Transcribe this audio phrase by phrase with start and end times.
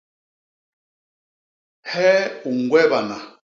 [1.91, 3.17] Hee u ñgwebana?